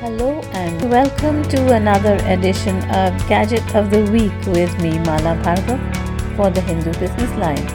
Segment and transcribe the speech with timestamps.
[0.00, 6.36] Hello and welcome to another edition of Gadget of the Week with me, Mala Bhargav,
[6.36, 7.66] for the Hindu Business Line.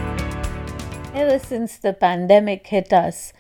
[1.14, 3.34] Ever since the pandemic hit us,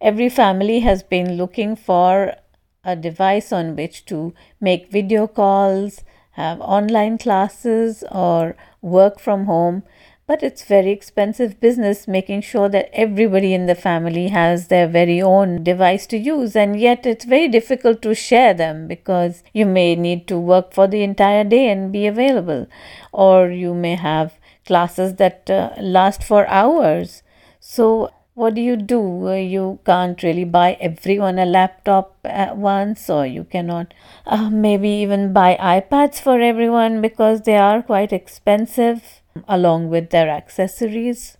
[0.00, 2.34] every family has been looking for
[2.82, 9.84] a device on which to make video calls, have online classes, or work from home
[10.26, 15.20] but it's very expensive business making sure that everybody in the family has their very
[15.20, 16.56] own device to use.
[16.56, 20.86] And yet it's very difficult to share them because you may need to work for
[20.86, 22.66] the entire day and be available.
[23.12, 27.22] Or you may have classes that uh, last for hours.
[27.60, 29.28] So what do you do?
[29.28, 33.94] Uh, you can't really buy everyone a laptop at once, or you cannot
[34.26, 40.28] uh, maybe even buy iPads for everyone because they are quite expensive along with their
[40.28, 41.36] accessories.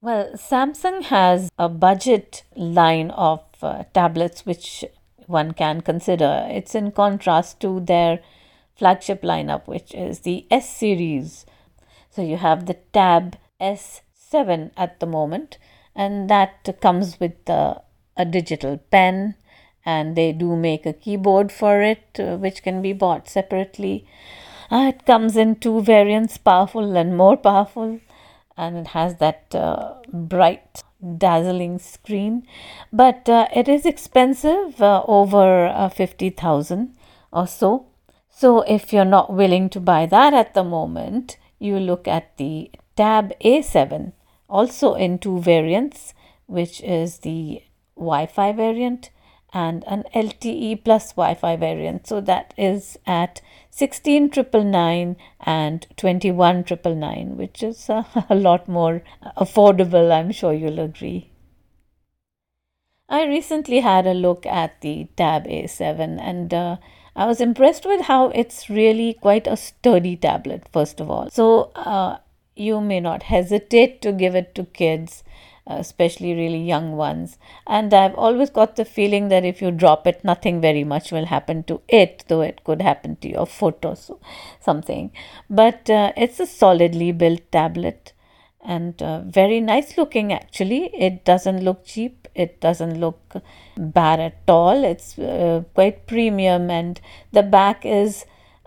[0.00, 4.84] Well, Samsung has a budget line of uh, tablets which
[5.26, 6.46] one can consider.
[6.48, 8.20] It's in contrast to their
[8.76, 11.46] flagship lineup, which is the S series.
[12.10, 15.58] So you have the Tab S7 at the moment,
[15.94, 17.76] and that comes with uh,
[18.16, 19.34] a digital pen,
[19.84, 24.06] and they do make a keyboard for it, uh, which can be bought separately.
[24.70, 28.00] Uh, it comes in two variants, powerful and more powerful,
[28.56, 30.82] and it has that uh, bright,
[31.18, 32.46] dazzling screen.
[32.92, 36.94] But uh, it is expensive, uh, over uh, 50,000
[37.32, 37.86] or so.
[38.28, 42.70] So, if you're not willing to buy that at the moment, you look at the
[42.96, 44.12] Tab A7,
[44.48, 46.12] also in two variants,
[46.46, 47.62] which is the
[47.96, 49.10] Wi Fi variant
[49.56, 52.06] and an LTE plus Wi Fi variant.
[52.06, 53.40] So that is at
[53.70, 59.02] 16,999 and 21,999, which is a, a lot more
[59.36, 61.30] affordable, I'm sure you'll agree.
[63.08, 66.76] I recently had a look at the Tab A7 and uh,
[67.14, 71.30] I was impressed with how it's really quite a sturdy tablet, first of all.
[71.30, 72.18] So, uh,
[72.56, 75.22] you may not hesitate to give it to kids
[75.66, 77.38] especially really young ones.
[77.66, 81.26] And I've always got the feeling that if you drop it, nothing very much will
[81.26, 84.20] happen to it, though it could happen to your foot or so,
[84.60, 85.12] something.
[85.50, 88.12] But uh, it's a solidly built tablet
[88.66, 90.90] and uh, very nice looking actually.
[90.94, 93.36] It doesn't look cheap, it doesn't look
[93.76, 94.84] bad at all.
[94.84, 97.00] It's uh, quite premium, and
[97.32, 98.24] the back is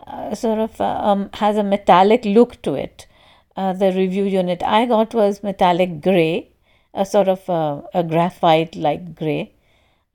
[0.08, 3.08] uh, sort of uh, um, has a metallic look to it.
[3.56, 6.49] Uh, the review unit I got was metallic gray,
[6.94, 9.54] a sort of a, a graphite like gray,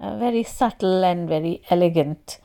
[0.01, 2.39] uh, very subtle and very elegant.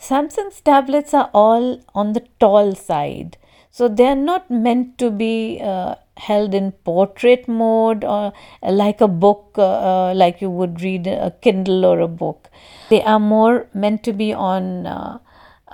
[0.00, 3.36] Samsung's tablets are all on the tall side,
[3.70, 9.54] so they're not meant to be uh, held in portrait mode or like a book,
[9.58, 12.48] uh, uh like you would read a Kindle or a book.
[12.90, 15.18] They are more meant to be on uh,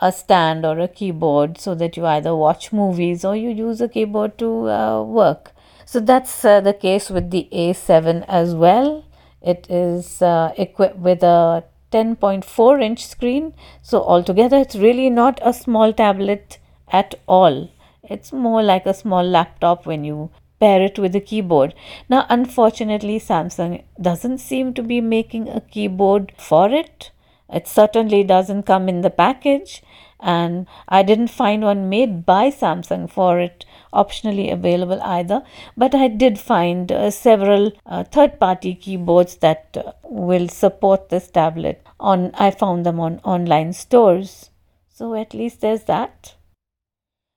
[0.01, 3.89] a stand or a keyboard so that you either watch movies or you use a
[3.89, 5.53] keyboard to uh, work.
[5.87, 9.05] So that's uh, the case with the A7 as well.
[9.43, 13.55] It is uh, equipped with a 10.4 inch screen.
[13.83, 16.59] So altogether it's really not a small tablet
[16.91, 17.71] at all.
[18.03, 20.31] It's more like a small laptop when you
[20.61, 21.75] pair it with a keyboard.
[22.09, 27.11] Now unfortunately Samsung doesn't seem to be making a keyboard for it.
[27.55, 29.83] It certainly doesn't come in the package
[30.21, 35.43] and I didn't find one made by Samsung for it optionally available either
[35.77, 41.31] but I did find uh, several uh, third party keyboards that uh, will support this
[41.31, 44.51] tablet on I found them on online stores
[44.89, 46.35] so at least there's that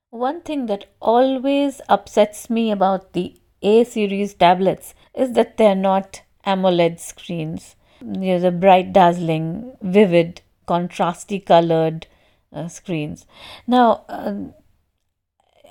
[0.09, 6.21] one thing that always upsets me about the A series tablets is that they're not
[6.45, 7.75] AMOLED screens.
[8.01, 12.07] There's a bright, dazzling, vivid, contrasty colored
[12.53, 13.25] uh, screens.
[13.65, 14.33] Now, uh,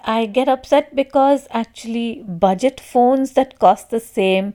[0.04, 4.54] I get upset because actually budget phones that cost the same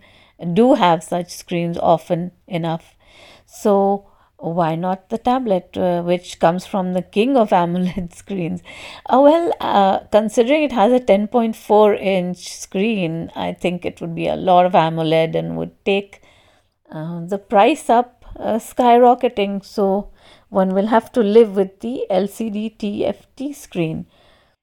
[0.53, 2.95] do have such screens often enough.
[3.45, 4.07] So,
[4.37, 8.63] why not the tablet, uh, which comes from the king of AMOLED screens?
[9.05, 14.27] Uh, well, uh, considering it has a 10.4 inch screen, I think it would be
[14.27, 16.20] a lot of AMOLED and would take
[16.91, 19.63] uh, the price up uh, skyrocketing.
[19.63, 20.09] So,
[20.49, 24.05] one will have to live with the LCD TFT screen.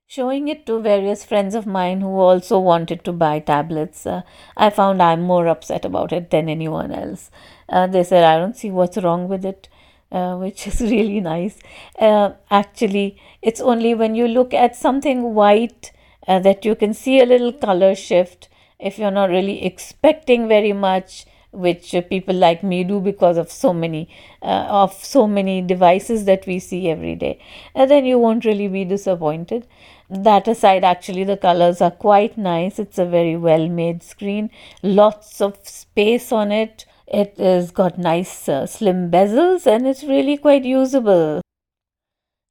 [0.06, 4.22] Showing it to various friends of mine who also wanted to buy tablets, uh,
[4.56, 7.30] I found I'm more upset about it than anyone else.
[7.68, 9.68] Uh, they said, I don't see what's wrong with it,
[10.10, 11.58] uh, which is really nice.
[11.98, 15.92] Uh, actually, it's only when you look at something white
[16.26, 18.48] uh, that you can see a little color shift.
[18.78, 23.50] If you're not really expecting very much, which uh, people like me do because of
[23.50, 24.08] so many
[24.42, 27.40] uh, of so many devices that we see every day.
[27.74, 29.66] And then you won't really be disappointed.
[30.10, 32.78] That aside actually the colors are quite nice.
[32.78, 34.50] It's a very well made screen.
[34.82, 36.86] Lots of space on it.
[37.06, 41.40] It has got nice uh, slim bezels and it's really quite usable.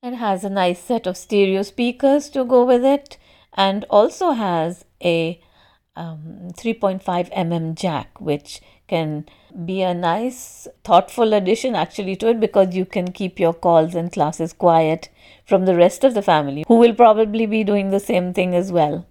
[0.04, 3.18] It has a nice set of stereo speakers to go with it
[3.54, 5.42] and also has a
[5.98, 7.04] um, 3.5
[7.34, 9.26] mm jack which can
[9.66, 14.12] be a nice, thoughtful addition actually to it because you can keep your calls and
[14.12, 15.10] classes quiet
[15.46, 18.72] from the rest of the family who will probably be doing the same thing as
[18.72, 19.06] well.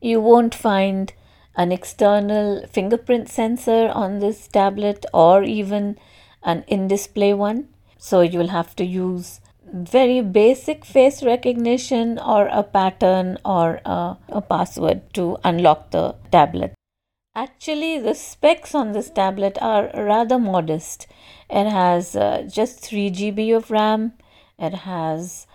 [0.00, 1.12] You won't find
[1.56, 5.98] an external fingerprint sensor on this tablet or even
[6.44, 7.68] an in display one.
[7.98, 9.40] So you'll have to use
[9.72, 16.74] very basic face recognition or a pattern or a, a password to unlock the tablet.
[17.34, 21.06] Actually, the specs on this tablet are rather modest.
[21.48, 24.14] It has uh, just 3 GB of RAM,
[24.58, 25.46] it has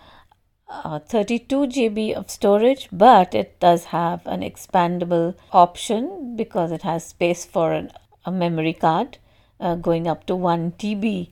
[0.68, 7.04] uh, 32 GB of storage, but it does have an expandable option because it has
[7.04, 7.90] space for an,
[8.24, 9.18] a memory card
[9.60, 11.30] uh, going up to 1 TB.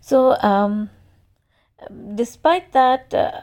[0.00, 0.90] So, um,
[2.14, 3.42] despite that, uh,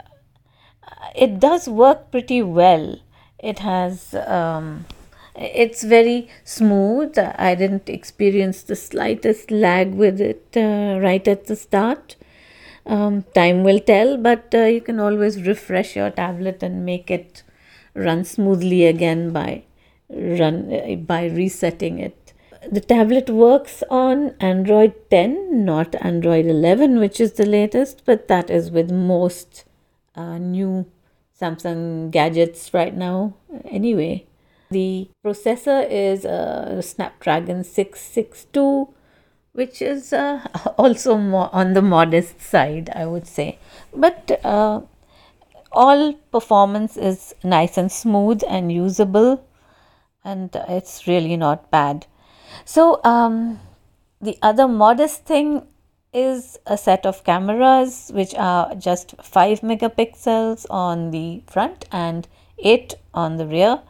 [1.15, 2.99] it does work pretty well.
[3.39, 4.85] It has um,
[5.35, 7.17] it's very smooth.
[7.17, 12.15] I didn't experience the slightest lag with it uh, right at the start.
[12.85, 17.43] Um, time will tell, but uh, you can always refresh your tablet and make it
[17.93, 19.63] run smoothly again by
[20.09, 22.18] run by resetting it.
[22.67, 28.49] The tablet works on Android 10, not Android 11, which is the latest, but that
[28.49, 29.63] is with most
[30.13, 30.85] uh, new
[31.39, 33.33] Samsung gadgets right now.
[33.63, 34.25] Anyway,
[34.71, 38.89] the processor is a Snapdragon 662,
[39.53, 40.45] which is uh,
[40.77, 43.57] also more on the modest side, I would say.
[43.95, 44.81] But uh,
[45.71, 49.47] all performance is nice and smooth and usable,
[50.25, 52.05] and it's really not bad.
[52.65, 53.59] So, um,
[54.21, 55.65] the other modest thing
[56.13, 62.95] is a set of cameras which are just 5 megapixels on the front and 8
[63.13, 63.81] on the rear.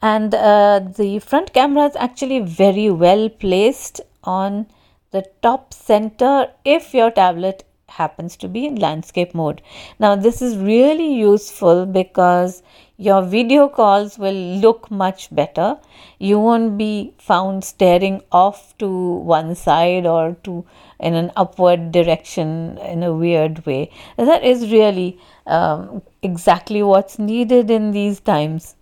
[0.00, 4.66] And uh, the front camera is actually very well placed on
[5.10, 9.62] the top center if your tablet happens to be in landscape mode.
[9.98, 12.62] Now this is really useful because
[12.96, 15.78] your video calls will look much better.
[16.18, 20.64] You won't be found staring off to one side or to
[21.00, 23.90] in an upward direction in a weird way.
[24.16, 28.76] That is really um, exactly what's needed in these times.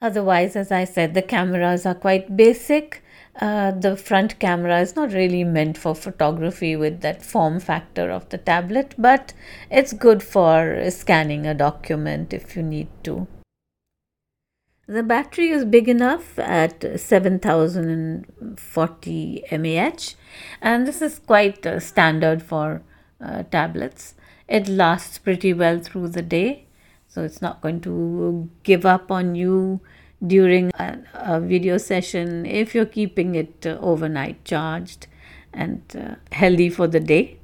[0.00, 3.02] Otherwise, as I said, the cameras are quite basic.
[3.38, 8.28] Uh, the front camera is not really meant for photography with that form factor of
[8.30, 9.32] the tablet, but
[9.70, 13.28] it's good for scanning a document if you need to.
[14.88, 19.92] The battery is big enough at 7040 mAh,
[20.60, 22.82] and this is quite uh, standard for
[23.20, 24.16] uh, tablets.
[24.48, 26.64] It lasts pretty well through the day
[27.08, 29.80] so it's not going to give up on you
[30.26, 35.06] during a, a video session if you're keeping it uh, overnight charged
[35.52, 37.38] and uh, healthy for the day.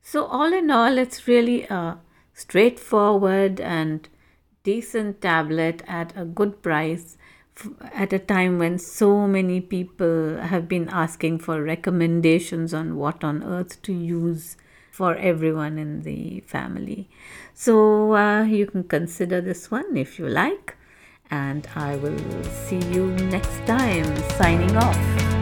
[0.00, 1.98] So, all in all, it's really a
[2.32, 4.08] straightforward and
[4.62, 7.18] decent tablet at a good price
[7.92, 13.42] at a time when so many people have been asking for recommendations on what on
[13.42, 14.56] earth to use
[14.90, 17.08] for everyone in the family.
[17.54, 20.76] So uh, you can consider this one if you like,
[21.30, 24.16] and I will see you next time.
[24.38, 25.37] Signing off.